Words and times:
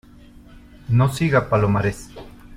no 0.89 1.09
siga, 1.13 1.47
Palomares. 1.47 2.09